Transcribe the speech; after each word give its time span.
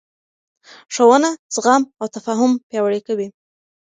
ښوونه 0.93 1.29
زغم 1.55 1.83
او 1.99 2.07
تفاهم 2.15 2.51
پیاوړی 2.67 3.01
کوي 3.07 3.27